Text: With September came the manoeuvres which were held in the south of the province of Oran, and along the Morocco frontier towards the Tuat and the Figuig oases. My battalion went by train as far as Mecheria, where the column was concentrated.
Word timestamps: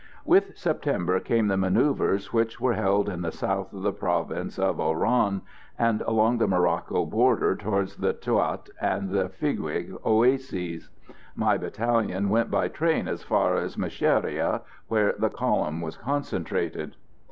With 0.25 0.57
September 0.57 1.19
came 1.19 1.47
the 1.47 1.57
manoeuvres 1.57 2.33
which 2.33 2.59
were 2.59 2.73
held 2.73 3.07
in 3.07 3.21
the 3.21 3.31
south 3.31 3.71
of 3.71 3.83
the 3.83 3.93
province 3.93 4.57
of 4.57 4.79
Oran, 4.79 5.43
and 5.77 6.01
along 6.07 6.39
the 6.39 6.47
Morocco 6.47 7.05
frontier 7.05 7.55
towards 7.55 7.97
the 7.97 8.11
Tuat 8.11 8.67
and 8.81 9.11
the 9.11 9.29
Figuig 9.29 9.95
oases. 10.03 10.89
My 11.35 11.55
battalion 11.59 12.29
went 12.29 12.49
by 12.49 12.67
train 12.67 13.07
as 13.07 13.21
far 13.21 13.55
as 13.57 13.77
Mecheria, 13.77 14.61
where 14.87 15.13
the 15.19 15.29
column 15.29 15.81
was 15.81 15.97
concentrated. 15.97 16.95